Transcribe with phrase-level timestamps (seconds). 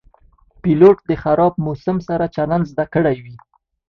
[0.61, 3.35] پیلوټ د خراب موسم سره چلند زده کړی وي.